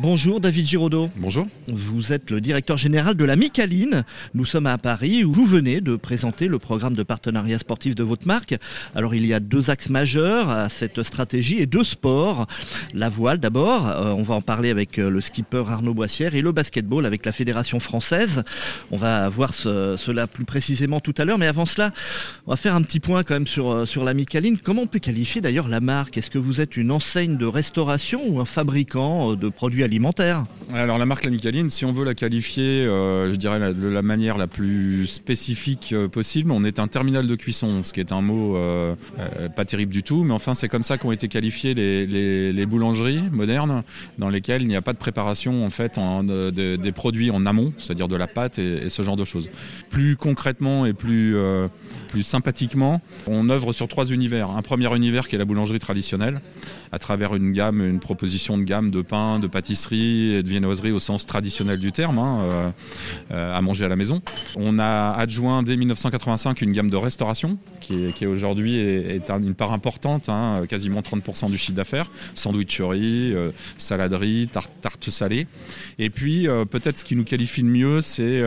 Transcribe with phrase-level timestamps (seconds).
[0.00, 1.10] Bonjour David Giraudot.
[1.16, 1.48] Bonjour.
[1.66, 4.04] Vous êtes le directeur général de la Micaline.
[4.32, 8.04] Nous sommes à Paris où vous venez de présenter le programme de partenariat sportif de
[8.04, 8.54] votre marque.
[8.94, 12.46] Alors il y a deux axes majeurs à cette stratégie et deux sports.
[12.94, 16.42] La voile d'abord, euh, on va en parler avec euh, le skipper Arnaud Boissière et
[16.42, 18.44] le basketball avec la Fédération française.
[18.92, 21.90] On va voir cela plus précisément tout à l'heure, mais avant cela,
[22.46, 24.58] on va faire un petit point quand même sur, euh, sur la Micaline.
[24.58, 26.16] Comment on peut qualifier d'ailleurs la marque?
[26.18, 30.44] Est-ce que vous êtes une enseigne de restauration ou un fabricant de produits alimentaire.
[30.74, 34.36] Alors la marque Lamicaline, si on veut la qualifier, euh, je dirais de la manière
[34.36, 38.20] la plus spécifique euh, possible, on est un terminal de cuisson, ce qui est un
[38.20, 38.94] mot euh,
[39.56, 43.82] pas terrible du tout, mais enfin c'est comme ça qu'ont été qualifiées les, boulangeries modernes,
[44.18, 48.08] dans lesquelles il n'y a pas de préparation en fait des produits en amont, c'est-à-dire
[48.08, 49.48] de la pâte et, ce genre de choses.
[49.88, 51.34] Plus concrètement et plus,
[52.08, 54.50] plus sympathiquement, on œuvre sur trois univers.
[54.50, 56.42] Un premier univers qui est la boulangerie traditionnelle,
[56.92, 60.92] à travers une gamme, une proposition de gamme de pain, de pâtisserie et de viennoiserie
[60.92, 62.70] au sens traditionnel du terme, hein, euh,
[63.32, 64.22] euh, à manger à la maison.
[64.56, 70.28] On a adjoint dès 1985 une gamme de restauration qui, aujourd'hui est, une part importante,
[70.28, 75.46] hein, quasiment 30% du chiffre d'affaires, sandwicherie, euh, saladerie, tarte, tarte salée.
[75.98, 78.42] Et puis peut-être ce qui nous qualifie le mieux, c'est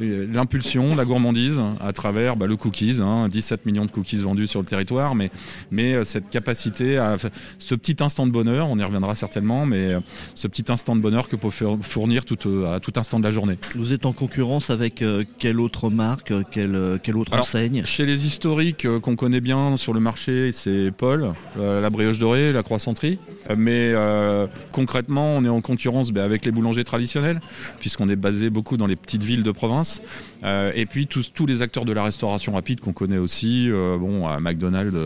[0.00, 4.60] l'impulsion, la gourmandise à travers bah, le cookies, 17 hein, millions de cookies vendus sur
[4.60, 5.30] le territoire, mais,
[5.70, 7.16] mais cette capacité à
[7.58, 9.96] ce petit instant de bonheur, on y reviendra certainement, mais
[10.34, 13.30] ce petit instant de bonheur que peut fournir tout, euh, à tout instant de la
[13.30, 13.58] journée.
[13.74, 18.04] Vous êtes en concurrence avec euh, quelle autre marque, euh, quelle, quelle autre enseigne Chez
[18.04, 23.18] les historiques qu'on connaît bien sur le marché, c'est Paul, la brioche dorée, la croissanterie.
[23.56, 23.94] Mais
[24.72, 27.40] concrètement, on est en concurrence ben, avec les boulangers traditionnels,
[27.80, 30.02] puisqu'on est basé beaucoup dans les petites villes de province.
[30.44, 34.38] et puis tous, tous les acteurs de la restauration rapide qu'on connaît aussi, bon, à
[34.40, 34.96] McDonald's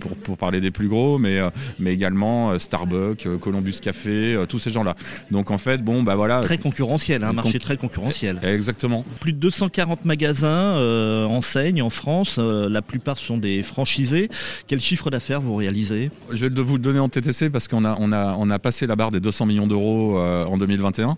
[0.00, 1.40] pour, pour, parler des plus gros, mais,
[1.78, 4.94] mais également Starbucks, Columbus Café, tous ces gens-là.
[5.30, 6.40] Donc en fait, bon, bah voilà.
[6.40, 8.38] Très concurrentiel, un hein, marché très concurrentiel.
[8.42, 9.04] Exactement.
[9.20, 12.36] Plus de 240 magasins euh, enseignent en France.
[12.38, 14.28] Euh, la plupart sont des franchisés.
[14.66, 16.10] Quel chiffre d'affaires vous réalisez?
[16.30, 18.86] Je vais vous le donner en TTC parce qu'on a, on a, on a passé
[18.86, 21.16] la barre des 200 millions d'euros euh, en 2021.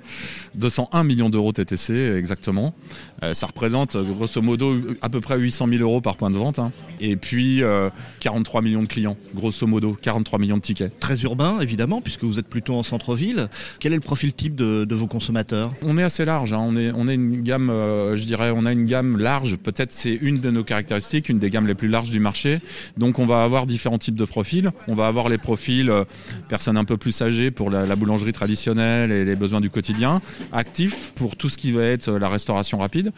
[0.54, 2.74] 201 millions d'euros TTC exactement.
[3.32, 6.58] ça représente grosso modo à peu près 800 000 euros par point de vente.
[6.58, 6.72] Hein.
[7.00, 7.62] Et puis
[8.20, 10.98] 43 millions de clients, grosso modo, 43 millions de tickets.
[10.98, 13.47] Très urbain évidemment puisque vous êtes plutôt en centre-ville.
[13.80, 15.72] Quel est le profil type de, vos consommateurs?
[15.82, 16.52] On est assez large.
[16.52, 16.60] Hein.
[16.60, 19.56] On, est, on une gamme, euh, je dirais, on a une gamme large.
[19.56, 22.60] Peut-être c'est une de nos caractéristiques, une des gammes les plus larges du marché.
[22.96, 24.70] Donc on va avoir différents types de profils.
[24.86, 26.04] On va avoir les profils euh,
[26.48, 30.20] personnes un peu plus âgées pour la, boulangerie traditionnelle et les besoins du quotidien,
[30.52, 33.12] actifs pour tout ce qui va être la restauration rapide.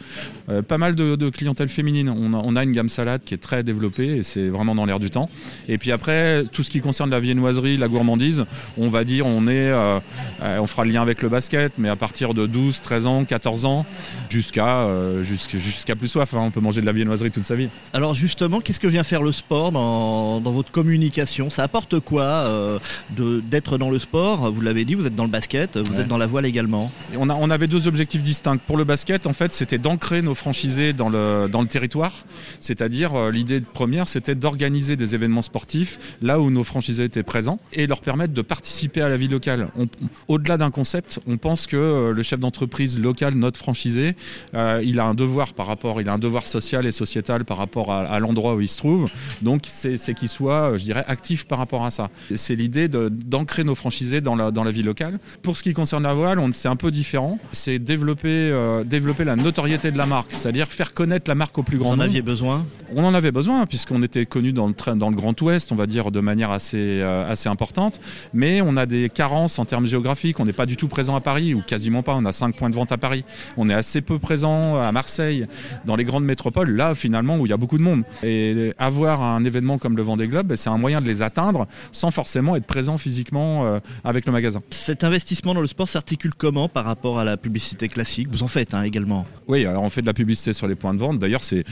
[0.49, 2.09] Euh, pas mal de, clientèle féminine.
[2.09, 5.09] On a, une gamme salade qui est très développée et c'est vraiment dans l'air du
[5.09, 5.29] temps.
[5.67, 8.45] Et puis après, tout ce qui concerne la viennoiserie, la gourmandise,
[8.77, 9.99] on va dire on est euh,
[10.41, 13.65] on fera le lien avec le basket, mais à partir de 12, 13 ans, 14
[13.65, 13.85] ans,
[14.29, 16.33] jusqu'à euh, jusqu'à plus soif.
[16.33, 16.41] Hein.
[16.41, 17.69] on peut manger de la viennoiserie toute sa vie.
[17.93, 21.49] Alors justement, qu'est-ce que vient faire le sport dans, votre communication?
[21.49, 22.79] Ça apporte quoi euh,
[23.17, 24.51] d'être dans le sport?
[24.51, 26.91] Vous l'avez dit, vous êtes dans le basket, vous êtes dans la voile également.
[27.17, 28.57] on, a, on avait deux objectifs distincts.
[28.57, 32.25] Pour le basket, en fait, c'était d'ancrer nos franchisés dans le, dans le territoire.
[32.59, 37.87] C'est-à-dire, l'idée première, c'était d'organiser des événements sportifs là où nos franchisés étaient présents et
[37.87, 39.69] leur permettre de participer à la vie locale.
[39.77, 39.87] On,
[40.27, 44.15] au-delà d'un concept, on pense que euh, le chef d'entreprise local, notre franchisé,
[44.53, 47.57] euh, il a un devoir par rapport, il a un devoir social et sociétal par
[47.57, 49.09] rapport à, l'endroit où il se trouve.
[49.41, 52.09] Donc c'est qu'il soit, euh, je dirais, actif par rapport à ça.
[52.35, 55.19] C'est l'idée d'ancrer nos franchisés dans la, dans la vie locale.
[55.41, 57.39] Pour ce qui concerne la voile, c'est un peu différent.
[57.51, 58.51] C'est développer,
[58.85, 62.03] développer la notoriété de la marque, c'est-à-dire faire connaître la marque au plus grand nombre.
[62.03, 62.65] Vous en aviez besoin?
[62.95, 65.87] On en avait besoin puisqu'on était connu dans le, dans le Grand Ouest, on va
[65.87, 67.99] dire de manière assez, assez importante.
[68.33, 70.39] Mais on a des carences en termes géographique.
[70.39, 72.15] On n'est pas du tout présent à Paris, ou quasiment pas.
[72.15, 73.23] On a cinq points de vente à Paris.
[73.57, 75.45] On est assez peu présent à Marseille,
[75.85, 78.03] dans les grandes métropoles, là, finalement, où il y a beaucoup de monde.
[78.23, 82.11] Et avoir un événement comme le Vendée Globe, c'est un moyen de les atteindre sans
[82.11, 84.61] forcément être présent physiquement euh, avec le magasin.
[84.69, 88.27] Cet investissement dans le sport s'articule comment par rapport à la publicité classique?
[88.31, 90.93] Vous en faites hein, également Oui, alors on fait de la publicité sur les points
[90.93, 91.19] de vente.
[91.19, 91.63] D'ailleurs, c'est,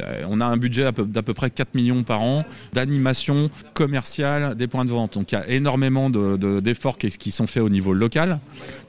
[0.00, 4.66] euh, on a un budget d'à peu, près 4 millions par an d'animation commerciale des
[4.66, 5.14] points de vente.
[5.14, 8.38] Donc il y a énormément d'efforts qui, qui sont faits au niveau local,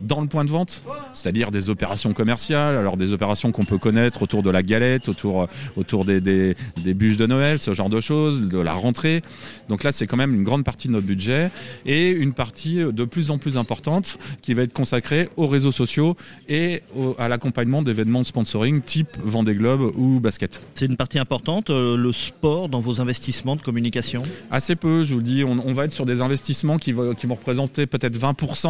[0.01, 0.83] dans le point de vente,
[1.13, 5.47] c'est-à-dire des opérations commerciales, alors des opérations qu'on peut connaître autour de la galette, autour,
[5.75, 9.21] autour des, des, des bûches de Noël, ce genre de choses, de la rentrée.
[9.67, 11.51] Donc là, c'est quand même une grande partie de notre budget
[11.85, 16.15] et une partie de plus en plus importante qui va être consacrée aux réseaux sociaux
[16.47, 20.61] et au, à l'accompagnement d'événements de sponsoring type Vendée Globe ou basket.
[20.73, 24.23] C'est une partie importante, euh, le sport dans vos investissements de communication?
[24.51, 25.43] Assez peu, je vous le dis.
[25.43, 28.68] On, on va être sur des investissements qui, va- qui vont représenter peut-être 20%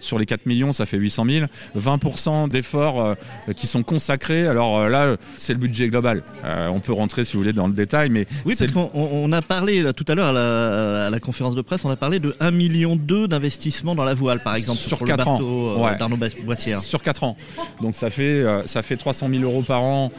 [0.00, 1.46] sur les 4 millions, ça fait 800 000.
[1.76, 3.14] 20% d'efforts euh,
[3.56, 4.46] qui sont consacrés.
[4.46, 6.22] Alors euh, là, c'est le budget global.
[6.44, 9.08] Euh, on peut rentrer, si vous voulez, dans le détail, mais Oui, parce qu'on on-
[9.24, 11.90] on a parlé là, tout à l'heure à la, à la conférence de presse, on
[11.90, 12.96] a parlé de 1,2 million
[13.26, 15.34] d'investissements dans la voile, par exemple, Sur quatre le ans.
[15.34, 15.96] bateau Ouais.
[15.96, 16.80] d'Arnaud Ba- Boissière.
[16.80, 17.36] Sur 4 ans.
[17.82, 20.12] Donc ça fait, ça fait 300 000 euros par an.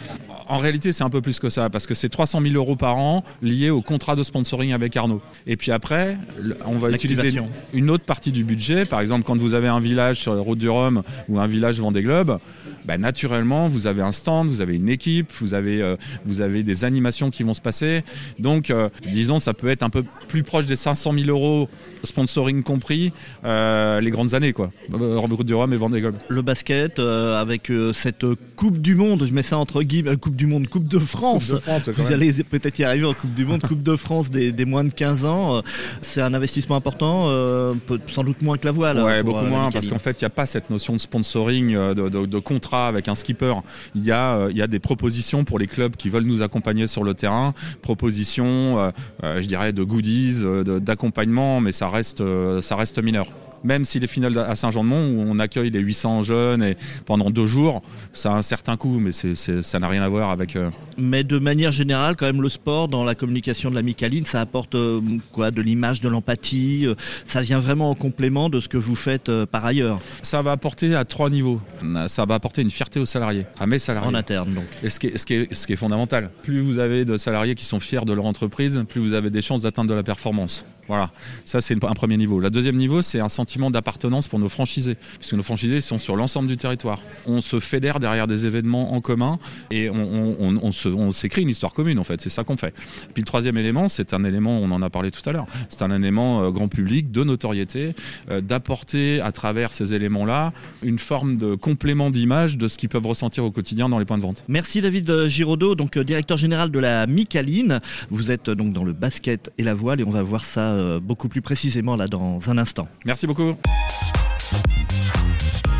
[0.50, 2.98] En réalité, c'est un peu plus que ça, parce que c'est 300 000 euros par
[2.98, 5.22] an liés au contrat de sponsoring avec Arnaud.
[5.46, 6.18] Et puis après,
[6.66, 7.40] on va utiliser
[7.72, 8.86] une autre partie du budget.
[8.86, 11.80] Par exemple, quand vous avez un village sur la route du Rhum ou un village
[11.80, 12.40] Vendée Globe,
[12.84, 16.64] bah, naturellement, vous avez un stand, vous avez une équipe, vous avez, euh, vous avez
[16.64, 18.04] des animations qui vont se passer.
[18.40, 21.70] Donc, euh, disons, ça peut être un peu plus proche des 500 000 euros
[22.04, 23.12] sponsoring compris,
[23.46, 24.72] euh, les grandes années, quoi.
[24.92, 26.16] Route du Rhum et Vendée Globe.
[26.28, 28.26] Le basket, euh, avec euh, cette
[28.56, 31.54] Coupe du Monde, je mets ça entre guillemets, Coupe du Monde, Coupe de France.
[31.98, 34.86] Vous allez peut-être y arriver en Coupe du Monde, Coupe de France des, des moins
[34.86, 35.58] de 15 ans.
[35.58, 35.62] euh,
[36.02, 37.74] C'est un investissement important, euh,
[38.08, 39.04] sans doute moins que la voile.
[39.04, 41.74] Ouais, beaucoup euh, moins, parce qu'en fait, il n'y a pas cette notion de sponsoring,
[41.76, 43.54] de, de- de contrat avec un skipper.
[43.96, 46.42] Il y, a, euh, il y a des propositions pour les clubs qui veulent nous
[46.42, 48.92] accompagner sur le terrain, propositions, euh,
[49.26, 50.42] euh, je dirais, de goodies,
[50.82, 53.28] d'accompagnement, mais ça reste, euh, ça reste mineur.
[53.64, 57.46] Même si les finales à Saint-Jean-de-Mont, où on accueille les 800 jeunes et pendant deux
[57.46, 57.82] jours,
[58.14, 60.56] ça a un certain coût, mais ça n'a rien à voir avec.
[60.56, 64.26] euh, Mais de manière générale, quand même, le sport dans la communication de la Micaline,
[64.26, 65.02] ça apporte euh,
[65.32, 66.86] quoi De l'image, de l'empathie.
[66.86, 66.96] euh,
[67.26, 70.96] ça vient vraiment en complément de ce que vous faites par ailleurs, Ça va apporter
[70.96, 71.62] à trois niveaux.
[72.08, 74.10] Ça va apporter une fierté aux salariés, à mes salariés.
[74.10, 74.54] en interne.
[74.54, 74.64] Donc.
[74.84, 77.18] Et ce qui, est, ce, qui est, ce qui est fondamental, plus vous avez de
[77.18, 80.04] salariés qui sont fiers de leur entreprise, plus vous avez des chances d'atteindre de la
[80.04, 80.66] performance.
[80.90, 81.12] Voilà,
[81.46, 82.40] ça c'est un premier niveau.
[82.40, 86.16] Le deuxième niveau, c'est un sentiment d'appartenance pour nos franchisés, puisque nos franchisés sont sur
[86.16, 87.00] l'ensemble du territoire.
[87.28, 89.38] On se fédère derrière des événements en commun
[89.70, 92.74] et on, s'écrit une histoire commune en fait, c'est ça qu'on fait.
[93.14, 95.84] Puis le troisième élément, c'est un élément, on en a parlé tout à l'heure, c'est
[95.84, 97.94] un élément euh, grand public, de notoriété,
[98.32, 103.06] euh, d'apporter à travers ces éléments-là une forme de complément d'image de ce qu'ils peuvent
[103.06, 104.44] ressentir au quotidien dans les points de vente.
[104.48, 107.80] Merci David euh, Giraudot, donc directeur général de la Micaline.
[108.10, 111.00] Vous êtes donc dans le basket et la voile et on va voir ça euh,
[111.00, 112.88] beaucoup plus précisément là dans un instant.
[113.06, 113.56] Merci beaucoup.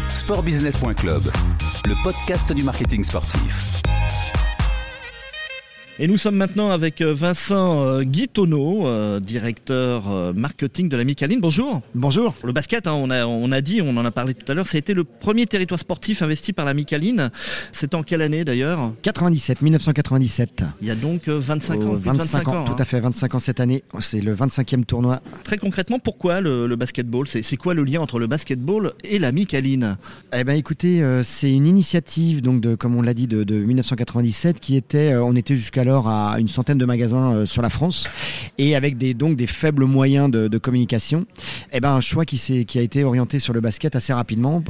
[0.10, 1.32] Sportbusiness.club,
[1.86, 3.79] le podcast du marketing sportif.
[6.02, 11.42] Et nous sommes maintenant avec euh, Vincent euh, Guitonneau, euh, directeur marketing de la Micaline.
[11.42, 11.82] Bonjour.
[11.94, 12.36] Bonjour.
[12.46, 14.66] Le basket, hein, on, a, on a dit, on en a parlé tout à l'heure,
[14.66, 17.32] ça a été le premier territoire sportif investi par la Micaline.
[17.74, 18.94] C'est en quelle année d'ailleurs?
[19.02, 20.64] 97, 1997.
[20.82, 21.80] Il y a donc euh, 25 ans.
[21.82, 22.64] Oh, plus de 25 ans.
[22.64, 22.76] tout hein.
[22.80, 23.84] à fait, 25 ans cette année.
[24.00, 25.22] C'est le 25e tournoi.
[25.44, 27.28] Très concrètement, pourquoi le, le basketball?
[27.28, 29.98] C'est quoi le lien entre le basketball et la Micaline?
[30.34, 34.62] Eh ben, écoutez, c'est une initiative, donc de, comme on l'a dit, de, de 1997,
[34.62, 35.58] qui était, on était
[35.90, 38.10] jusqu'alors à une centaine de magasins euh, sur la France,
[38.58, 41.26] et avec des donc des faibles moyens de, communication.
[41.72, 44.62] Eh ben, un choix qui a été orienté sur le basket assez rapidement,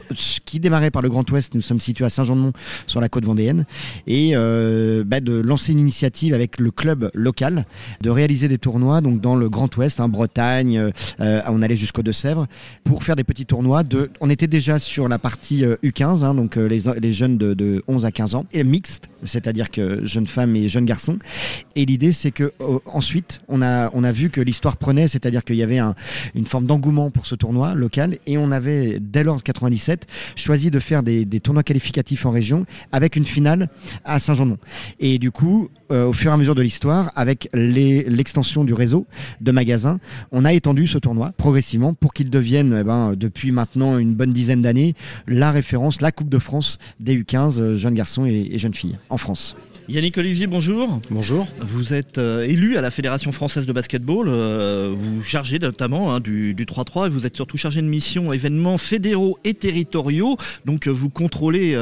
[0.45, 1.56] qui démarrait par le Grand Ouest.
[1.56, 2.54] Nous sommes situés à Saint-Jean-de-Mont,
[2.86, 3.66] sur la côte vendéenne,
[4.06, 7.65] et euh, bah, de lancer une initiative avec le club local,
[8.01, 12.04] de réaliser des tournois donc dans le Grand Ouest, hein, Bretagne, euh, on allait jusqu'aux
[12.04, 12.48] Deux-Sèvres,
[12.83, 13.83] pour faire des petits tournois.
[14.22, 17.83] On était déjà sur la partie euh, U15, hein, donc les, les jeunes de, de
[17.88, 21.09] 11 à 15 ans, et mixte, c'est-à-dire que jeunes femmes et jeunes garçons.
[21.75, 25.63] Et l'idée, c'est que euh, ensuite, on a, vu que l'histoire prenait, c'est-à-dire qu'il y
[25.63, 25.96] avait un-
[26.36, 30.72] une forme d'engouement pour ce tournoi local, et on avait, dès lors de 97, choisi
[30.72, 33.70] de faire des, tournois qualificatifs en région avec une finale
[34.04, 34.58] à Saint-Jean-de-Mont.
[35.00, 39.06] Et du coup, euh, au fur et à mesure de l'histoire, avec l'extension du réseau
[39.42, 40.00] de magasins,
[40.32, 44.34] on a étendu ce tournoi progressivement pour qu'il devienne, eh ben, depuis maintenant une bonne
[44.34, 44.96] dizaine d'années,
[45.28, 49.18] la référence, la Coupe de France des U15, euh, jeunes garçons et jeunes filles en
[49.18, 49.56] France.
[49.89, 51.01] Yannick Olivier, bonjour.
[51.10, 51.48] Bonjour.
[51.62, 54.27] Vous êtes euh, élu à la Fédération française de basketball.
[54.29, 58.31] euh, vous chargez notamment hein, du, du 3-3 et vous êtes surtout chargé de mission
[58.31, 60.38] événements fédéraux et territoriaux.
[60.65, 61.75] Donc euh, vous contrôlez,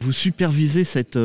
[0.00, 1.16] vous supervisez cette,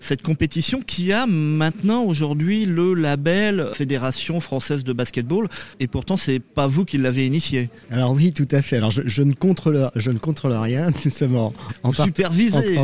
[0.00, 5.46] cette compétition qui a maintenant aujourd'hui le label Fédération française de basketball.
[5.78, 7.70] Et pourtant, c'est pas vous qui l'avez initié.
[7.92, 8.78] Alors oui, tout à fait.
[8.78, 10.88] Alors je, je ne contrôle, je ne contrôle rien.
[11.04, 11.92] Nous sommes en, en,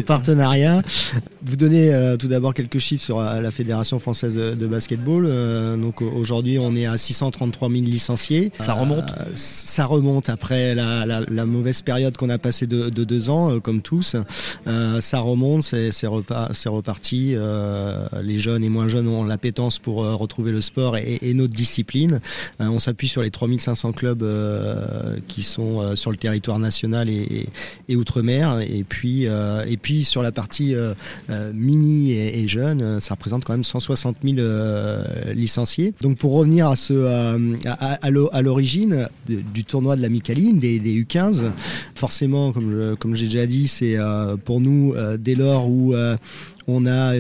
[0.03, 0.83] partenariat.
[1.45, 2.92] Vous donnez tout d'abord quelques chiffres.
[2.93, 5.29] Chiffres sur la Fédération française de basketball.
[5.81, 8.53] donc aujourd'hui, on est à 633 000 licenciés.
[8.61, 13.83] Ça remonte Ça remonte après la, mauvaise période qu'on a passée de, deux ans, comme
[13.83, 14.17] tous.
[15.01, 17.35] ça remonte, c'est reparti.
[18.23, 22.21] les jeunes et moins jeunes ont l'appétence pour retrouver le sport et, et notre discipline.
[22.61, 24.25] on s'appuie sur les 3500 clubs
[25.29, 27.49] qui sont sur le territoire national et,
[27.89, 28.61] et outre-mer.
[28.61, 30.95] Et puis, euh, et puis sur la partie euh,
[31.31, 34.37] euh, mini et, jeune, ça représente quand même 160 000
[35.35, 35.95] licenciés.
[36.01, 36.95] Donc pour revenir à, ce,
[37.67, 41.45] à, l'origine du tournoi de la Micaline, des, U15,
[41.95, 43.97] forcément, comme, comme j'ai déjà dit, c'est
[44.45, 45.95] pour nous, dès lors où
[46.69, 47.15] on a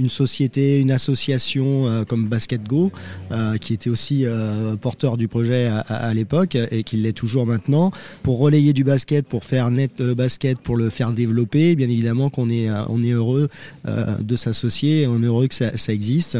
[0.00, 2.90] une société, une association euh, comme Basket Go,
[3.30, 7.92] euh, qui était aussi euh, porteur du projet à, l'époque et qui l'est toujours maintenant,
[8.22, 11.76] pour relayer du basket, pour faire naître le basket, pour le faire développer.
[11.76, 13.48] Bien évidemment qu'on est, on est heureux
[13.84, 16.38] de s'associer, on est heureux que ça existe.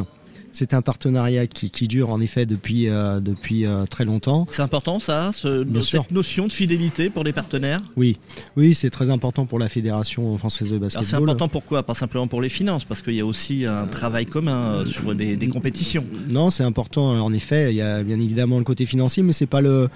[0.52, 4.47] C'est un partenariat qui, dure en effet depuis, euh, depuis euh, très longtemps.
[4.50, 7.83] C'est important ça, cette notion de fidélité pour les partenaires?
[7.97, 8.19] Oui,
[8.57, 11.07] oui c'est très important pour la Fédération française de basketball.
[11.07, 11.83] C'est important pourquoi?
[11.83, 15.14] Pas simplement pour les finances, parce qu'il y a aussi un travail commun euh, sur
[15.14, 16.04] des, compétitions.
[16.28, 17.73] Non, c'est important en effet.
[17.73, 19.88] Il y a bien évidemment le côté financier, mais c'est pas le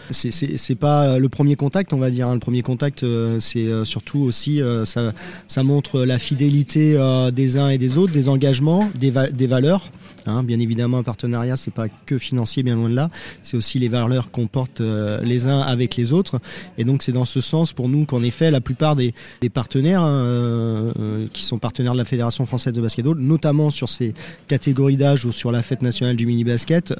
[0.80, 2.28] pas le premier contact, on va dire.
[2.28, 2.34] Hein.
[2.34, 3.04] Le premier contact,
[3.38, 5.12] c'est surtout aussi ça,
[5.46, 6.98] ça montre la fidélité
[7.32, 9.90] des uns et des autres, des engagements, des, des valeurs.
[10.26, 13.10] Hein, bien évidemment, un partenariat, c'est pas que financier, bien loin de là.
[13.42, 16.40] C'est aussi les valeurs qu'on porte euh, les uns avec les autres.
[16.78, 19.14] Et donc, c'est dans ce sens pour nous qu'en effet, la plupart des,
[19.52, 23.88] partenaires hein, euh, euh, qui sont partenaires de la Fédération française de basketball, notamment sur
[23.88, 24.14] ces
[24.48, 26.94] catégories d'âge ou sur la fête nationale du mini basket,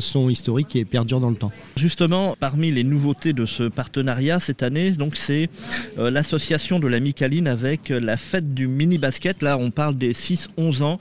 [0.00, 1.52] sont historiques et perdurent dans le temps.
[1.76, 5.48] Justement, parmi les nouveautés de ce partenariat cette année, donc c'est
[5.96, 9.42] l'association de la Micaline avec la fête du mini basket.
[9.42, 10.98] Là, on parle des 6-11 ans.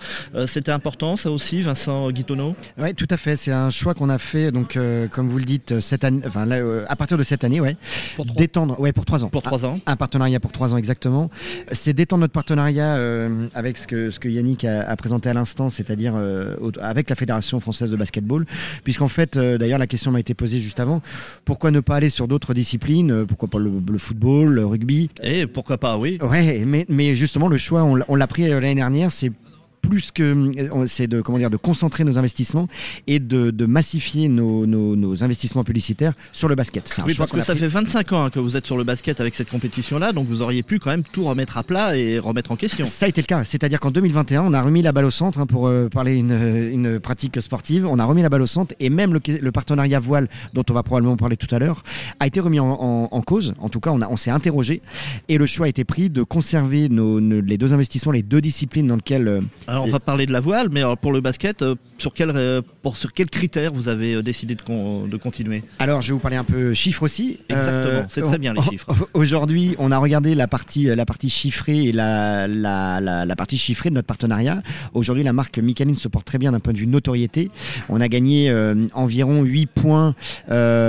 [0.48, 3.36] C'était important, ça aussi Vincent Guitonneau Oui, tout à fait.
[3.36, 6.50] C'est un choix qu'on a fait, donc, euh, comme vous le dites, cette année, enfin,
[6.52, 7.78] euh, à partir de cette année, ouais,
[8.16, 9.30] pour d'étendre, ouais, pour trois ans.
[9.30, 9.80] Pour trois ans.
[9.86, 11.30] Un, partenariat pour trois ans exactement.
[11.72, 15.70] C'est d'étendre notre partenariat euh, avec ce que, ce que Yannick a, présenté à l'instant,
[15.70, 16.16] c'est-à-dire
[16.82, 18.46] avec la Fédération française de basketball,
[18.84, 21.02] puisqu'en fait, d'ailleurs, la question m'a été posée juste avant.
[21.46, 25.10] Pourquoi ne pas aller sur d'autres disciplines Pourquoi pas le, football, le rugby?
[25.22, 26.18] Et pourquoi pas, oui.
[26.22, 29.32] Ouais, mais, mais justement, le choix, on l'a pris l'année dernière, c'est
[29.84, 32.68] plus que euh, c'est de comment dire de concentrer nos investissements
[33.06, 37.02] et de, de massifier nos, nos, investissements publicitaires sur le basket.
[37.06, 39.36] Oui, parce que ça fait 25 ans hein, que vous êtes sur le basket avec
[39.36, 42.56] cette compétition-là, donc vous auriez pu quand même tout remettre à plat et remettre en
[42.56, 42.86] question.
[42.86, 45.40] Ça a été le cas, c'est-à-dire qu'en 2021, on a remis la balle au centre
[45.40, 47.86] hein, pour euh, parler une, une pratique sportive.
[47.86, 50.74] On a remis la balle au centre et même le, le partenariat voile, dont on
[50.74, 51.84] va probablement parler tout à l'heure,
[52.20, 53.54] a été remis en, en, cause.
[53.60, 54.82] En tout cas, on, a, on s'est interrogé
[55.28, 58.88] et le choix a été pris de conserver nos, les deux investissements, les deux disciplines
[58.88, 59.42] dans lesquelles euh,
[59.74, 62.62] alors on va parler de la voile, mais pour le basket, euh, sur quel, euh,
[62.84, 65.64] pour, sur quels critères vous avez euh, décidé de, de, continuer?
[65.80, 67.40] Alors je vais vous parler un peu chiffres aussi.
[67.50, 68.94] Exactement, c'est très bien les chiffres.
[69.16, 73.90] Aujourd'hui, on a regardé la partie, la partie chiffrée et la, la, la, partie chiffrée
[73.90, 74.62] de notre partenariat.
[74.94, 77.50] Aujourd'hui, la marque Michelin se porte très bien d'un point de vue notoriété.
[77.90, 78.54] On a gagné
[78.94, 80.14] environ 8 points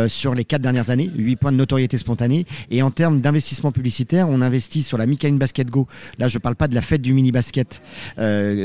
[0.09, 2.45] sur les 4 dernières années, 8 points de notoriété spontanée.
[2.71, 5.89] Et en termes d'investissement publicitaire, on investit sur la Michelin Basket Go.
[6.19, 7.81] Là, je ne parle pas de la fête du mini basket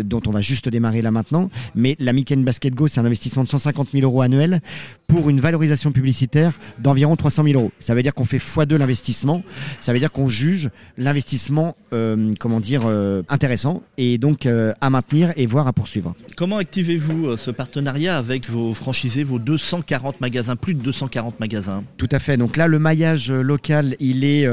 [0.10, 1.50] dont on va juste démarrer là maintenant.
[1.76, 4.62] Mais la Miken Basket Go, c'est un investissement de 150 000 euros annuel
[5.08, 7.72] pour une valorisation publicitaire d'environ 300 000 euros.
[7.80, 9.44] Ça veut dire qu'on fait x2 l'investissement.
[9.82, 14.90] Ça veut dire qu'on juge l'investissement, euh, comment dire, euh, intéressant et donc euh, à
[14.90, 16.14] maintenir et voire à poursuivre.
[16.36, 21.84] Comment activez-vous ce partenariat avec vos franchisés, vos 240 magasins, plus de 240 magasins?
[21.98, 22.38] Tout à fait.
[22.38, 24.48] Donc là, le maillage local, il est,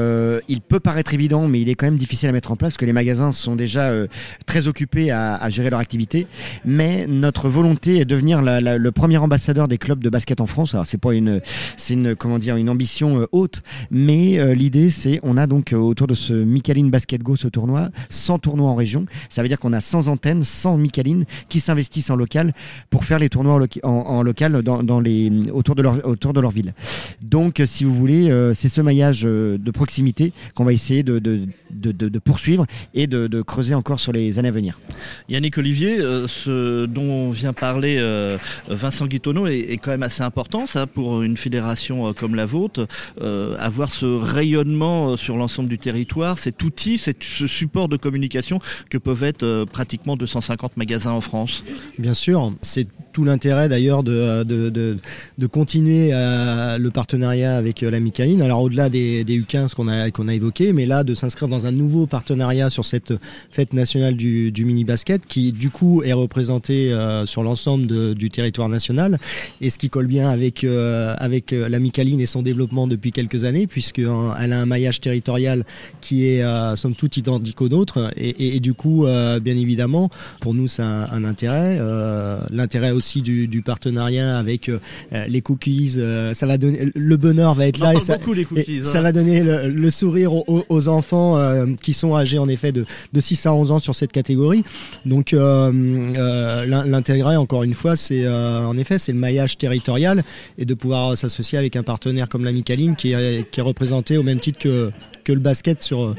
[0.47, 2.77] il peut paraître évident, mais il est quand même difficile à mettre en place parce
[2.77, 3.93] que les magasins sont déjà
[4.45, 6.27] très occupés à, à gérer leur activité.
[6.65, 10.73] Mais notre volonté est de devenir le premier ambassadeur des clubs de basket en France.
[10.73, 11.41] Alors c'est pas une,
[11.77, 13.61] c'est une comment dire une ambition euh, haute,
[13.91, 17.47] mais euh, l'idée c'est on a donc euh, autour de ce Micaline Basket Go ce
[17.47, 19.05] tournoi 100 tournois en région.
[19.29, 22.53] Ça veut dire qu'on a 100 antennes, 100 Micaline qui s'investissent en local
[22.89, 26.73] pour faire les tournois en, local dans, les autour de leur autour de leur ville.
[27.21, 32.19] Donc si vous voulez, c'est ce maillage de proximité qu'on va essayer de, de, de,
[32.19, 34.79] poursuivre et de, creuser encore sur les années à venir.
[35.37, 38.39] Yannick Olivier, euh, ce dont vient parler euh,
[38.69, 42.87] Vincent Guitonneau est, quand même assez important, ça, pour une fédération euh, comme la vôtre,
[43.59, 49.23] avoir ce rayonnement sur l'ensemble du territoire, cet outil, ce support de communication que peuvent
[49.23, 51.63] être pratiquement 250 magasins en France.
[51.99, 54.97] Bien sûr, c'est tout l'intérêt d'ailleurs de,
[55.51, 58.41] continuer le partenariat avec la Micaïne.
[58.41, 62.69] Alors au-delà des, U15 qu'on a, évoqués, mais là de s'inscrire dans un nouveau partenariat
[62.69, 63.13] sur cette
[63.51, 64.85] fête nationale du, du mini
[65.25, 66.95] qui du coup est représenté
[67.25, 69.17] sur l'ensemble du territoire national
[69.61, 73.67] et ce qui colle bien avec avec la Micaline et son développement depuis quelques années
[73.67, 75.65] puisqu'elle a un maillage territorial
[76.01, 76.43] qui est
[76.75, 79.05] somme toute identique au nôtre et, du coup
[79.41, 80.09] bien évidemment
[80.39, 81.79] pour nous c'est un, intérêt
[82.49, 84.71] l'intérêt aussi du, du, partenariat avec
[85.11, 85.97] les cookies
[86.33, 89.01] ça va donner le bonheur va être là et ça, hein.
[89.01, 93.45] va donner le, sourire aux, enfants euh, qui sont âgés en effet de, de, 6
[93.45, 94.63] à 11 ans sur cette catégorie.
[95.07, 100.23] Donc euh, euh, l'intégrer encore une fois, c'est en effet c'est le maillage territorial
[100.57, 104.39] et de pouvoir s'associer avec un partenaire comme la Micaline qui est, représenté au même
[104.39, 104.59] titre
[105.27, 106.15] que le basket sur,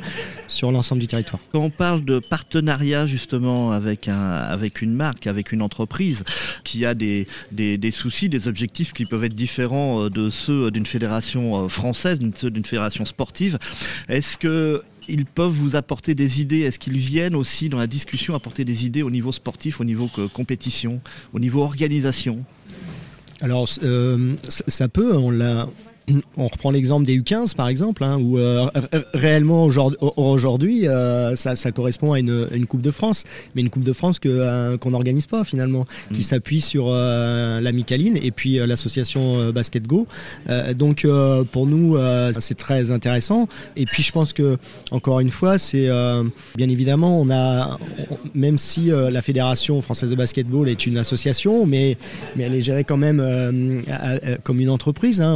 [0.62, 1.40] l'ensemble du territoire.
[1.52, 6.24] Quand on parle de partenariat justement avec, un, avec une marque, avec une entreprise
[6.62, 10.84] qui a des, des, soucis, des objectifs qui peuvent être différents euh, de ceux d'une
[10.84, 13.58] fédération euh, française, d'une fédération sportive,
[14.08, 16.60] est-ce que ils peuvent vous apporter des idées.
[16.60, 20.10] Est-ce qu'ils viennent aussi dans la discussion apporter des idées au niveau sportif, au niveau
[20.32, 21.00] compétition,
[21.32, 22.44] au niveau organisation?
[23.40, 25.68] Alors euh, ça peut, on l'a
[26.36, 28.68] on reprend l'exemple des U15 par exemple, hein, où euh,
[29.14, 29.68] réellement
[30.16, 33.24] aujourd'hui euh, ça, correspond à une, Coupe de France,
[33.54, 36.24] mais une Coupe de France que euh, qu'on n'organise pas finalement, qui mm.
[36.24, 40.06] s'appuie sur la Micaline et puis l'association Basket Go.
[40.74, 41.06] donc
[41.52, 41.96] pour nous
[42.38, 43.48] c'est très intéressant.
[43.76, 44.58] Et puis je pense que
[44.90, 45.88] encore une fois c'est
[46.56, 47.78] bien évidemment on a
[48.34, 51.96] même si la fédération française de basketball est une association, mais
[52.36, 53.82] mais elle est gérée quand même
[54.42, 55.20] comme une entreprise.
[55.20, 55.34] Hein,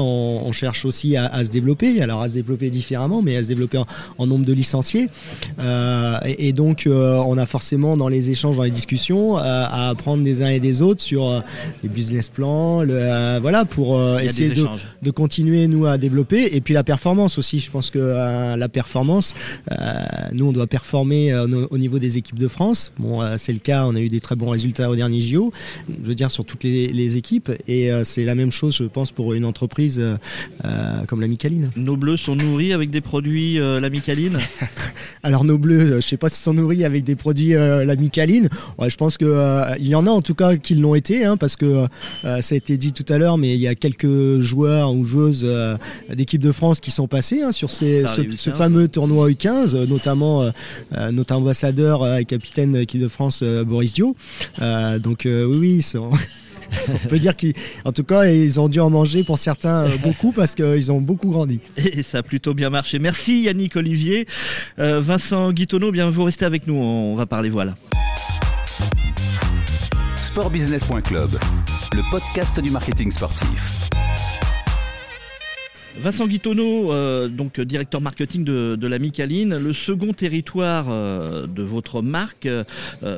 [0.62, 3.83] cherche aussi à, se développer, alors à se développer différemment, mais à se développer
[4.19, 5.09] en, nombre de licenciés.
[5.59, 9.88] Euh, et, donc, euh, on a forcément dans les échanges, dans les discussions, euh, à
[9.88, 11.42] apprendre des uns et des autres sur
[11.83, 14.64] les business plans, le, voilà, pour essayer de,
[15.02, 16.54] de, continuer nous à développer.
[16.54, 17.59] Et puis la performance aussi.
[17.59, 17.99] Je pense que
[18.57, 19.35] la performance,
[20.33, 21.35] nous, on doit performer
[21.71, 22.92] au niveau des équipes de France.
[22.99, 23.85] Bon, c'est le cas.
[23.87, 25.52] On a eu des très bons résultats au dernier JO.
[25.88, 27.50] Je veux dire sur toutes les, les équipes.
[27.66, 30.00] Et c'est la même chose, je pense, pour une entreprise
[30.64, 31.71] euh, comme la Micaline.
[31.76, 34.38] Nos bleus sont nourris avec des produits euh, la Micaline
[35.25, 38.49] Alors nos bleus, euh, je sais pas s'ils sont nourris avec des produits la Micaline.
[38.87, 39.28] je pense qu'il
[39.78, 41.87] il y en a en tout cas qui l'ont été, hein, parce que
[42.23, 45.47] ça a été dit tout à l'heure, mais il y a quelques joueurs ou joueuses
[46.12, 50.50] d'équipe de France qui sont passés hein, sur ces, ce, fameux tournoi U15, notamment
[51.12, 54.16] notre ambassadeur et capitaine d'équipe de France Boris Dio.
[55.00, 56.10] donc oui, oui, ils sont
[56.89, 60.32] on peut dire qu'en tout cas, ils ont dû en manger pour certains euh, beaucoup
[60.32, 61.61] parce qu'ils ont beaucoup grandi.
[61.76, 62.99] Et ça a plutôt bien marché.
[62.99, 64.26] Merci Yannick Olivier.
[64.78, 67.75] Euh, Vincent Guitonneau, bien vous restez avec nous, on va parler voilà.
[70.17, 71.39] Sportbusiness.club,
[71.95, 73.89] le podcast du marketing sportif.
[75.99, 81.63] Vincent Guitonneau, euh, donc directeur marketing de, de, la Micaline, le second territoire euh, de
[81.63, 82.65] votre marque, euh,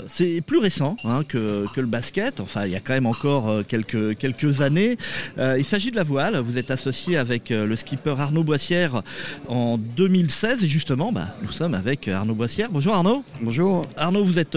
[0.08, 2.40] c'est plus récent hein, que, que, le basket.
[2.40, 4.96] Enfin, il y a quand même encore quelques, quelques années.
[5.38, 6.36] il s'agit de la voile.
[6.38, 9.02] Vous êtes associé avec le skipper Arnaud Boissière
[9.48, 12.68] en 2016 et justement, bah, nous sommes avec Arnaud Boissière.
[12.70, 13.22] Bonjour Arnaud.
[13.40, 13.82] Bonjour.
[13.96, 14.56] Arnaud, vous êtes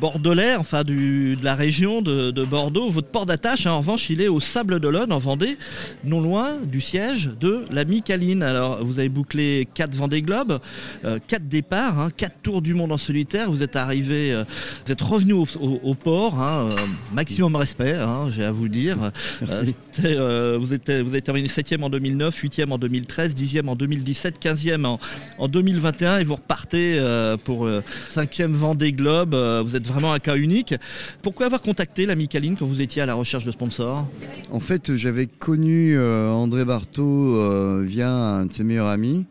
[0.00, 2.88] bordelais, enfin du, de la région de, de Bordeaux.
[2.88, 5.56] Votre port d'attache, hein, en revanche, il est au Sable d'Olonne en Vendée,
[6.04, 8.42] non loin du siège de la Micaline.
[8.42, 10.60] Alors, vous avez bouclé 4 Vendée Globe,
[11.02, 13.50] 4 euh, départs, hein, 4 tours du monde en solitaire.
[13.50, 14.44] Vous êtes arrivé, euh,
[14.84, 16.76] vous êtes revenu au, port, hein, euh,
[17.14, 19.12] maximum respect, hein, j'ai à vous dire.
[19.40, 24.84] vous, êtes, vous avez terminé 7e en 2009, 8e en 2013, 10e en 2017, 15e
[24.84, 25.00] en,
[25.38, 27.00] en 2021 et vous repartez
[27.44, 27.66] pour
[28.10, 29.34] 5e Vendée Globe.
[29.34, 30.74] vous êtes vraiment un cas unique.
[31.22, 34.06] Pourquoi avoir contacté la Micaline quand vous étiez à la recherche de sponsors?
[34.50, 39.24] En fait, j'avais connu André Barthaud euh, via un de ses meilleurs amis.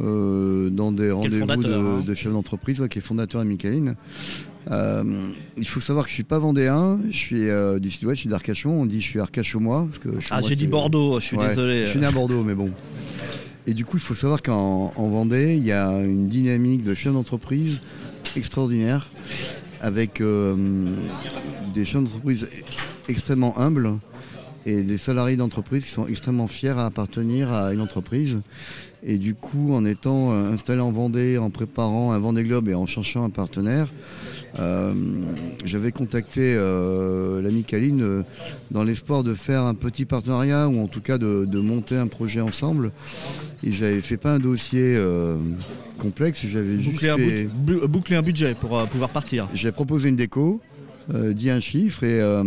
[0.00, 2.02] Euh, dans des rendez-vous de, hein.
[2.04, 3.96] de, chef d'entreprise, qui est fondateur de Micaline.
[4.70, 5.04] Euh,
[5.58, 7.46] il faut savoir que je suis pas vendéen, je suis
[7.80, 8.70] du sud-ouest, je suis d'Arcachon.
[8.70, 9.86] On dit je suis arcachomois.
[9.86, 11.84] Parce que ah, j'ai dit Bordeaux, je suis désolé.
[11.84, 12.70] Je suis né à Bordeaux, mais bon.
[13.66, 17.12] Et du coup, il faut savoir qu'en Vendée, il y a une dynamique de chef
[17.12, 17.80] d'entreprise
[18.34, 19.10] extraordinaire,
[19.82, 20.22] avec
[21.74, 22.48] des chefs d'entreprise
[23.08, 23.98] extrêmement humbles
[24.66, 28.40] et des salariés d'entreprise qui sont extrêmement fiers à appartenir à une entreprise.
[29.04, 32.74] Et du coup, en étant euh, installé en Vendée, en préparant un Vendée Globe et
[32.74, 33.88] en cherchant un partenaire,
[34.58, 34.92] euh,
[35.64, 38.22] j'avais contacté euh, l'ami Kaline euh,
[38.70, 42.40] dans l'espoir de faire un petit partenariat ou en tout cas de, monter un projet
[42.40, 42.92] ensemble.
[43.64, 45.00] Et j'avais fait pas un dossier
[45.98, 47.48] complexe, j'avais juste fait...
[47.54, 49.48] boucler un budget pour pouvoir partir.
[49.54, 50.60] J'ai proposé une déco.
[51.10, 52.42] Euh, dit un chiffre et euh,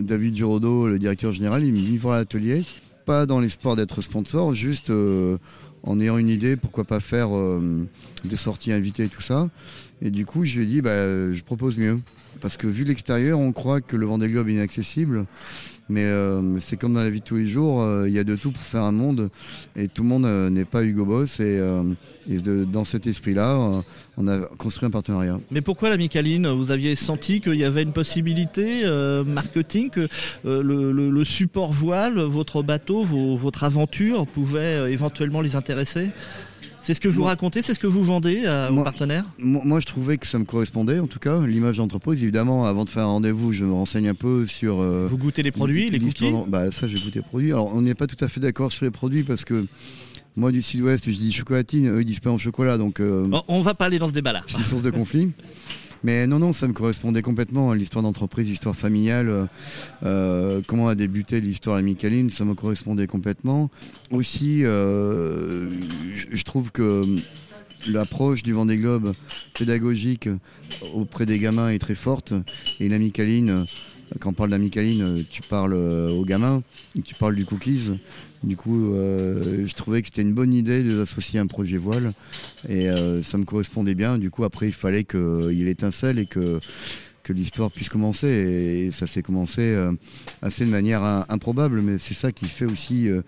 [0.00, 2.64] David Girodo, le directeur général, il me dit voir l'atelier,
[3.06, 5.38] pas dans l'espoir d'être sponsor, juste euh,
[5.84, 7.30] en ayant une idée, pourquoi pas faire
[8.24, 9.48] des sorties invitées et tout ça.
[10.02, 12.00] Et du coup, je lui ai dit, bah, je propose mieux.
[12.40, 15.26] Parce que vu l'extérieur, on croit que le Vendée Globe est inaccessible.
[15.88, 18.24] Mais euh, c'est comme dans la vie de tous les jours, euh, il y a
[18.24, 19.30] de tout pour faire un monde.
[19.74, 21.40] Et tout le monde euh, n'est pas Hugo Boss.
[21.40, 21.60] Et,
[22.70, 23.82] dans cet esprit-là,
[24.18, 25.40] on a construit un partenariat.
[25.50, 28.82] Mais pourquoi la Micaline Vous aviez senti qu'il y avait une possibilité
[29.24, 30.08] marketing, que
[30.44, 36.10] le, support voile, votre bateau, votre aventure pouvait éventuellement les intéresser?
[36.88, 39.26] C'est ce que vous Moi- racontez, c'est ce que vous vendez à- aux Moi- partenaires
[39.38, 42.22] Moi, moi, je trouvais que ça me correspondait, en tout cas, l'image d'entreprise.
[42.22, 44.80] Évidemment, avant de faire un rendez-vous, je me renseigne un peu sur.
[44.80, 47.52] euh, Vous goûtez les produits, les cookies Bah, ça, j'ai goûté les produits.
[47.52, 49.66] Alors, on n'est pas tout à fait d'accord sur les produits parce que
[50.34, 52.78] moi, du sud-ouest, je dis chocolatine, eux, ils disent pain au chocolat.
[52.78, 54.44] Donc, euh, Bon, On va pas aller dans ce débat-là.
[54.46, 55.28] c'est une source de conflit.
[56.04, 57.72] Mais non, non, ça me correspondait complètement.
[57.74, 59.44] L'histoire d'entreprise, l'histoire familiale, euh,
[60.04, 63.70] euh, comment a débuté l'histoire à Micaline, ça me correspondait complètement.
[64.10, 65.70] Aussi, euh,
[66.14, 67.04] je- trouve que
[67.88, 69.12] l'approche du Vendée Globe
[69.58, 70.28] pédagogique
[70.94, 72.32] auprès des gamins est très forte.
[72.80, 73.66] Et la Micaline,
[74.20, 76.62] quand on parle d'Amicaline, tu parles euh, aux gamins,
[77.04, 77.90] tu parles du cookies.
[78.44, 82.12] Du coup, euh, je trouvais que c'était une bonne idée de l'associer un projet voile.
[82.68, 84.16] Et euh, ça me correspondait bien.
[84.18, 86.60] Du coup, après, il fallait qu'il étincelle et que,
[87.24, 88.28] que l'histoire puisse commencer.
[88.28, 89.92] Et, ça s'est commencé euh,
[90.40, 91.80] assez de manière im- improbable.
[91.82, 93.22] Mais c'est ça qui fait aussi euh,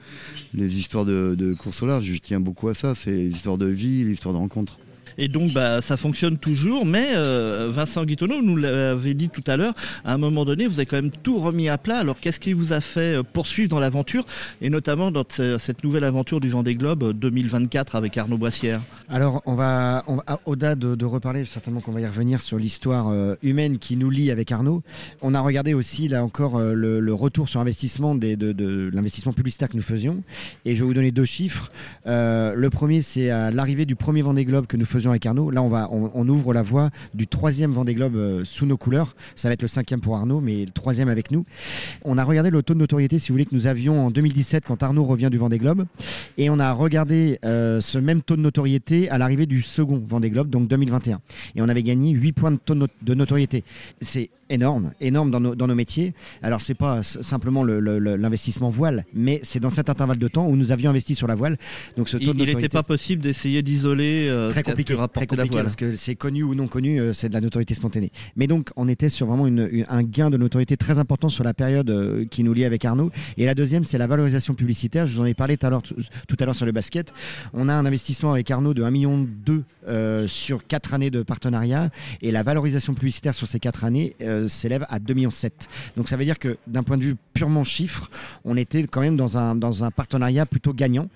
[0.55, 2.05] les histoires de, de course au large.
[2.05, 2.95] Je tiens beaucoup à ça.
[2.95, 4.79] C'est les histoires de vie, les histoires de rencontres.
[5.23, 6.87] Et donc, bah, ça fonctionne toujours.
[6.87, 10.75] Mais euh, Vincent Guitonneau nous l'avait dit tout à l'heure, à un moment donné, vous
[10.79, 11.99] avez quand même tout remis à plat.
[11.99, 14.25] Alors, qu'est-ce qui vous a fait euh, poursuivre dans l'aventure
[14.63, 18.81] Et notamment dans ce- cette nouvelle aventure du Vendée Globe euh, 2024 avec Arnaud Boissière?
[19.11, 23.35] Alors, on va, va- au-delà de, reparler, certainement qu'on va y revenir sur l'histoire euh,
[23.43, 24.83] humaine qui nous lie avec Arnaud.
[25.21, 29.77] On a regardé aussi, là encore, euh, le, retour sur investissement de, l'investissement publicitaire que
[29.77, 30.23] nous faisions.
[30.65, 31.71] Et je vais vous donner deux chiffres.
[32.07, 35.51] Euh, le premier, c'est à l'arrivée du premier Vendée Globe que nous faisions avec Arnaud.
[35.51, 38.77] Là, on, va, on, on ouvre la voie du troisième Vendée Globe euh, sous nos
[38.77, 39.15] couleurs.
[39.35, 41.45] Ça va être le cinquième pour Arnaud, mais le troisième avec nous.
[42.05, 44.65] On a regardé le taux de notoriété, si vous voulez, que nous avions en 2017
[44.67, 45.85] quand Arnaud revient du Vendée Globe.
[46.39, 50.31] Et on a regardé euh, ce même taux de notoriété à l'arrivée du second Vendée
[50.31, 51.21] Globe, donc 2021.
[51.57, 53.65] Et on avait gagné 8 points de taux de, not- de notoriété.
[54.01, 56.13] C'est énorme, énorme dans nos, dans nos métiers.
[56.43, 60.27] Alors, c'est pas simplement le- le- le- l'investissement voile, mais c'est dans cet intervalle de
[60.27, 61.57] temps où nous avions investi sur la voile.
[61.97, 64.51] Donc, ce taux Il n'était pas possible d'essayer d'isoler euh,
[65.21, 65.65] Compliqué, la voile.
[65.65, 68.11] parce que c'est connu ou non connu, euh, c'est de la notoriété spontanée.
[68.37, 71.45] Mais donc, on était sur vraiment une- une- un gain de notoriété très important sur
[71.45, 73.11] la période euh, qui nous lie avec Arnaud.
[73.37, 75.07] Et la deuxième, c'est la valorisation publicitaire.
[75.07, 75.95] Je vous en ai parlé tout à l'heure, tout
[76.29, 77.13] tout à l'heure sur le basket.
[77.53, 79.29] On a un investissement avec Arnaud de 1,2 million
[79.89, 81.91] euh, sur 4 années de partenariat.
[82.23, 85.31] Et la valorisation publicitaire sur ces 4 années euh, s'élève à 2,7 millions.
[85.97, 88.11] Donc, ça veut dire que d'un point de vue purement chiffre,
[88.45, 91.09] on était quand même dans un, dans un partenariat plutôt gagnant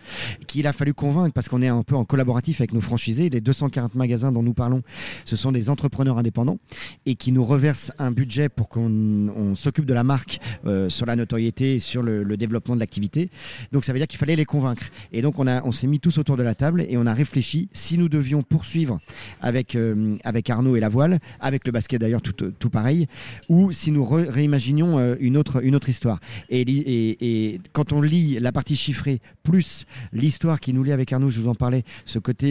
[0.47, 3.31] qu'il a fallu convaincre parce qu'on est un peu en collaboratif avec nos franchisés.
[3.31, 4.83] Les 240 magasins dont nous parlons,
[5.25, 6.59] ce sont des entrepreneurs indépendants
[7.07, 11.07] et qui nous reversent un budget pour qu'on on s'occupe de la marque euh, sur
[11.07, 13.31] la notoriété et sur le, le développement de l'activité.
[13.73, 14.85] Donc ça veut dire qu'il fallait les convaincre.
[15.13, 17.69] Et donc on, on s'est mis tous autour de la table et on a réfléchi
[17.73, 18.99] si nous devions poursuivre
[19.41, 23.09] avec, euh, avec Arnaud et la voile, avec le basket d'ailleurs tout, tout pareil,
[23.49, 26.21] ou si nous réimaginions euh, une, autre, une autre histoire.
[26.51, 31.13] Et, et, et quand on lit la partie chiffrée plus l'histoire qui nous lie avec
[31.13, 32.49] Arnaud, je vous en parlais, ce côté,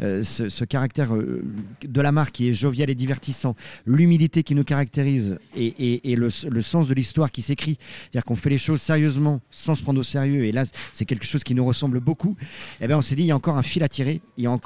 [0.00, 5.36] euh, ce, caractère de la marque qui est jovial et divertissant, l'humilité qui nous caractérise
[5.56, 7.76] et, et- et le, le sens de l'histoire qui s'écrit,
[8.10, 11.26] c'est-à-dire qu'on fait les choses sérieusement sans se prendre au sérieux, et là c'est quelque
[11.26, 12.36] chose qui nous ressemble beaucoup,
[12.80, 14.20] eh ben on s'est dit il y a encore un fil à tirer,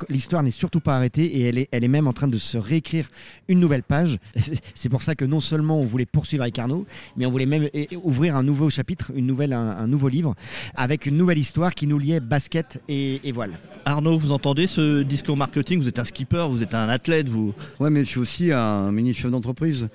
[0.09, 2.59] l'histoire n'est surtout pas arrêtée et elle est, elle est même en train de se
[2.59, 3.09] réécrire
[3.49, 4.19] une nouvelle page.
[4.75, 6.87] C'est pour ça que non seulement on voulait poursuivre avec Arnaud,
[7.17, 10.35] mais on voulait même eh, ouvrir un nouveau chapitre, une nouvelle, un, un nouveau livre,
[10.75, 13.59] avec une nouvelle histoire qui nous liait basket et, et voile.
[13.85, 15.81] Arnaud, vous entendez ce discours marketing?
[15.81, 17.55] Vous êtes un skipper, vous êtes un athlète, vous.
[17.79, 19.89] Ouais, mais je suis aussi un mini chef d'entreprise.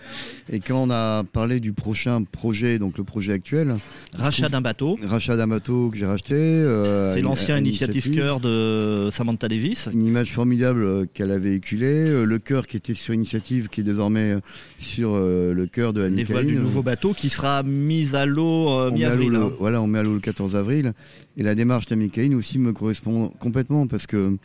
[0.50, 3.76] Et quand on a parlé du prochain projet, donc le projet actuel,
[4.14, 4.98] Rachat d'un bateau.
[5.06, 6.36] rachat d'un bateau que j'ai racheté.
[6.36, 9.90] euh, C'est l'ancien à initiative cœur de Samantha Davis.
[9.94, 12.06] Une image formidable euh, qu'elle a véhiculée.
[12.08, 14.40] euh, Le cœur qui était sur initiative, qui est désormais euh,
[14.80, 18.92] sur le cœur de la Les voiles du nouveau bateau qui sera mis à l'eau
[18.92, 19.36] mi-avril.
[19.36, 19.52] hein.
[19.60, 20.94] Voilà, on met à l'eau le 14 avril.
[21.38, 24.36] Et la démarche d'Amicaline aussi me correspond complètement parce que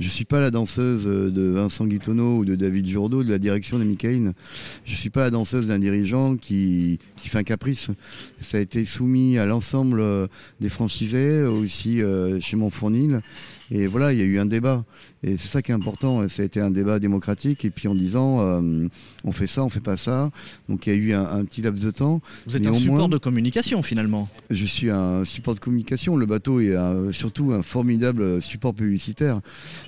[0.00, 3.78] je suis pas la danseuse de Vincent Guitonneau ou de David Jourdaud de la direction
[3.78, 4.32] d'Amicaline.
[4.84, 7.90] Je suis pas la danseuse d'un dirigeant qui, qui fait un caprice.
[8.40, 10.02] Ça a été soumis à l'ensemble
[10.60, 12.00] des franchisés, aussi
[12.40, 13.20] chez Montfournil.
[13.70, 14.84] Et voilà, il y a eu un débat.
[15.22, 16.28] Et c'est ça qui est important.
[16.28, 17.64] Ça a été un débat démocratique.
[17.64, 18.88] Et puis en disant, euh,
[19.24, 20.30] on fait ça, on fait pas ça.
[20.68, 22.20] Donc il y a eu un, petit laps de temps.
[22.46, 24.28] Vous êtes un support de communication finalement.
[24.50, 26.16] Je suis un support de communication.
[26.16, 26.76] Le bateau est
[27.12, 29.40] surtout un formidable support publicitaire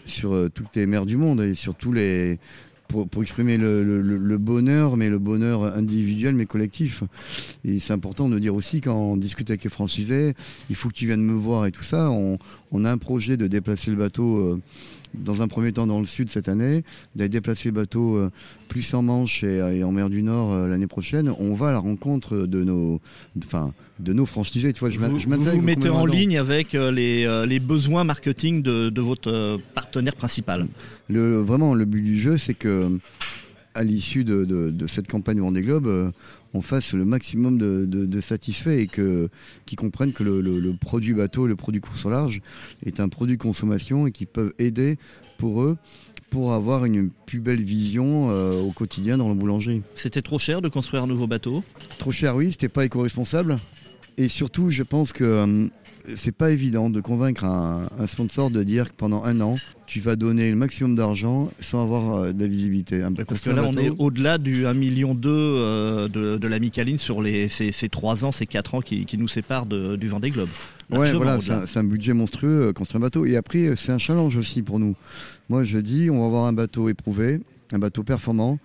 [0.05, 2.39] sur euh, toutes les mers du monde et sur tous les
[2.89, 7.03] pour, exprimer le, bonheur, mais le bonheur individuel, mais collectif.
[7.65, 10.35] Et c'est important de dire aussi, quand on discute avec les franchisés,
[10.71, 12.11] il faut que tu viennes me voir et tout ça.
[12.11, 12.39] On,
[12.85, 14.37] a un projet de déplacer le bateau.
[14.37, 14.61] Euh,
[15.15, 18.31] dans un premier temps dans le sud cette année, d'aller déplacer le bateau euh,
[18.69, 21.33] plus en Manche et, en mer du Nord euh, l'année prochaine.
[21.39, 23.01] On va à la rencontre de nos,
[23.43, 24.75] enfin, de nos franchisés.
[24.75, 28.91] Tu vois, je vous, vous, vous mettez en ligne avec les, les, besoins marketing de,
[28.91, 30.67] de votre partenaire principal.
[31.09, 32.99] Le, vraiment, le but du jeu, c'est que
[33.77, 36.11] à l'issue de, cette campagne Vendée Globe, euh,
[36.55, 39.29] on fasse le maximum de, satisfaits et que
[39.67, 42.41] qu'ils comprennent que le, produit bateau, le produit course au large,
[42.85, 44.97] est un produit consommation et qui peuvent aider
[45.39, 45.77] pour eux
[46.31, 49.83] pour avoir une plus belle vision euh, au quotidien dans le boulanger.
[49.95, 51.63] C'était trop cher de construire un nouveau bateau?
[51.99, 52.51] Trop cher, oui.
[52.51, 53.59] C'était pas éco-responsable.
[54.19, 55.69] Et surtout, je pense que euh,
[56.15, 60.17] c'est pas évident de convaincre un, sponsor de dire que pendant un an, tu vas
[60.17, 63.03] donner le maximum d'argent sans avoir euh, de la visibilité.
[63.27, 67.23] Parce que là, on est au-delà du 1,2 million euh, de, de la Micaline sur
[67.23, 70.49] les, ces, ces 3 ans, ces 4 ans qui, nous séparent du Vendée Globe.
[70.91, 73.27] Ouais, voilà, c'est un, budget monstrueux, euh, construire un bateau.
[73.27, 74.95] Et après, c'est un challenge aussi pour nous.
[75.49, 77.41] Moi, je dis, on va avoir un bateau éprouvé,
[77.73, 78.59] un bateau performant,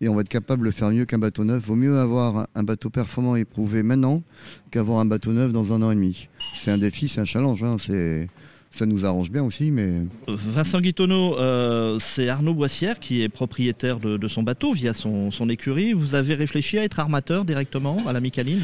[0.00, 1.64] et on va être capable de faire mieux qu'un bateau neuf.
[1.64, 4.22] Vaut mieux avoir un bateau performant éprouvé maintenant
[4.70, 6.28] qu'avoir un bateau neuf dans un an et demi.
[6.54, 7.62] C'est un défi, c'est un challenge.
[7.62, 7.76] Hein.
[7.78, 8.28] c'est
[8.70, 9.70] ça nous arrange bien aussi.
[9.70, 10.02] Mais...
[10.28, 15.92] Vincent Guitonneau, euh, c'est Arnaud Boissière qui est propriétaire de, son bateau via son, écurie.
[15.92, 18.60] Vous avez réfléchi à être armateur directement à la Micaline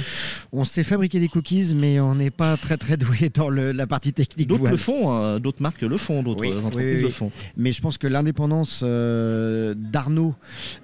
[0.52, 4.12] On sait fabriquer des cookies, mais on n'est pas très très doué dans la partie
[4.12, 4.48] technique.
[4.48, 5.40] D'autres le font, hein.
[5.40, 7.32] d'autres marques le font, d'autres entreprises le font.
[7.56, 10.34] Mais je pense que l'indépendance euh, d'Arnaud,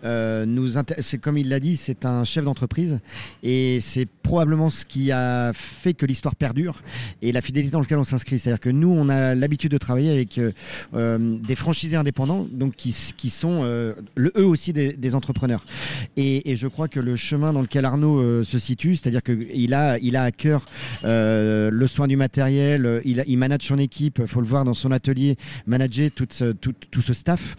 [0.05, 3.01] euh, nous c'est comme il l'a dit, c'est un chef d'entreprise
[3.43, 6.83] et c'est probablement ce qui a fait que l'histoire perdure
[7.21, 8.39] et la fidélité dans laquelle on s'inscrit.
[8.39, 10.53] C'est-à-dire que nous, on a l'habitude de travailler avec euh,
[10.95, 15.65] euh, des franchisés indépendants, donc qui, qui sont euh, le, eux aussi des, entrepreneurs.
[16.17, 20.17] Et, je crois que le chemin dans lequel Arnaud se situe, c'est-à-dire qu'il a, il
[20.17, 20.65] a à cœur
[21.03, 25.37] le soin du matériel, il, il manage son équipe, faut le voir dans son atelier,
[25.67, 27.57] manager tout ce, tout, tout ce staff.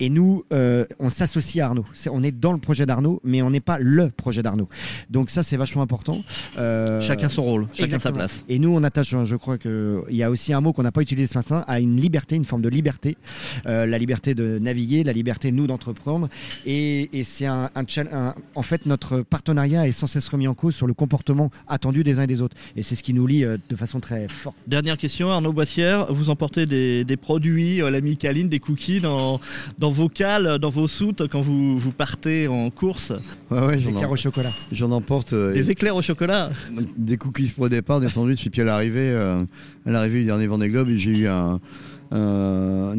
[0.00, 1.84] Et nous, on s'associe à Arnaud.
[2.10, 4.68] on est dans le projet d'Arnaud, mais on n'est pas le projet d'Arnaud.
[5.10, 6.22] Donc ça, c'est vachement important.
[6.56, 8.44] chacun son rôle, chacun sa place.
[8.48, 11.02] Et nous, on attache, je crois qu'il y a aussi un mot qu'on n'a pas
[11.02, 13.18] utilisé ce matin, à une liberté, une forme de liberté.
[13.66, 16.28] Euh, la liberté de naviguer, la liberté, nous, d'entreprendre.
[16.64, 20.86] Et, c'est un, un, En fait, notre partenariat est sans cesse remis en cause sur
[20.86, 22.56] le comportement attendu des uns et des autres.
[22.76, 24.56] Et c'est ce qui nous lie euh, de façon très forte.
[24.66, 26.12] Dernière question, Arnaud Boissière.
[26.12, 29.40] Vous emportez des, produits, euh, la Micaline, des cookies dans,
[29.78, 33.12] dans vos cales, dans vos soutes quand vous, vous partez en course
[33.50, 34.52] Ouais, ouais, des éclairs au chocolat.
[34.70, 35.34] J'en emporte.
[35.34, 36.50] des éclairs au chocolat
[36.96, 39.36] Des cookies pour le départ, des sandwichs, puis à l'arrivée,
[39.86, 41.60] à l'arrivée du dernier Vendée Globe, j'ai eu un,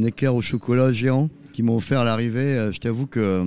[0.03, 2.57] éclair au chocolat géant qui m'ont offert à l'arrivée.
[2.57, 3.43] Euh, je t'avoue que euh,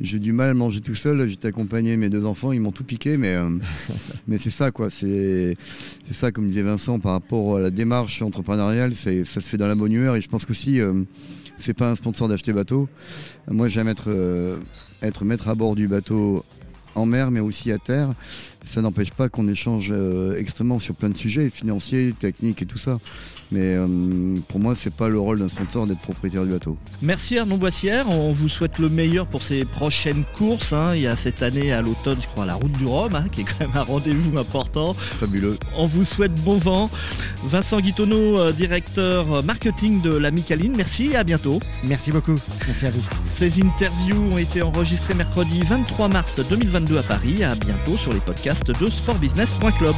[0.00, 1.28] j'ai du mal à manger tout seul.
[1.28, 3.48] J'étais accompagné mes deux enfants, ils m'ont tout piqué, mais, euh,
[4.26, 4.90] mais c'est ça, quoi.
[4.90, 5.56] C'est
[6.10, 9.76] ça, comme disait Vincent, par rapport à la démarche entrepreneuriale, ça se fait dans la
[9.76, 10.16] bonne humeur.
[10.16, 10.80] Et je pense qu'aussi,
[11.58, 12.88] c'est pas un sponsor d'acheter bateau.
[13.48, 14.10] Moi, j'aime être,
[15.02, 16.44] être maître à bord du bateau
[16.96, 18.10] en mer, mais aussi à terre.
[18.64, 19.92] Ça n'empêche pas qu'on échange
[20.36, 22.98] extrêmement sur plein de sujets, financiers, techniques et tout ça.
[23.52, 23.86] Mais euh,
[24.48, 26.76] pour moi, c'est pas le rôle d'un sponsor d'être propriétaire du bateau.
[27.02, 28.08] Merci Arnaud Boissière.
[28.10, 30.72] On vous souhaite le meilleur pour ces prochaines courses.
[30.72, 30.94] Hein.
[30.94, 33.42] Il y a cette année à l'automne, je crois, la route du Rhum, hein, qui
[33.42, 34.94] est quand même un rendez-vous important.
[34.94, 35.56] Fabuleux.
[35.76, 36.90] On vous souhaite bon vent.
[37.44, 40.74] Vincent Guitonneau, euh, directeur marketing de la Micaline.
[40.76, 41.60] Merci et à bientôt.
[41.84, 42.34] Merci beaucoup.
[42.66, 43.02] Merci à vous.
[43.36, 47.44] Ces interviews ont été enregistrées mercredi 23 mars 2022 à Paris.
[47.44, 49.94] À bientôt sur les podcasts de sportbusiness.club.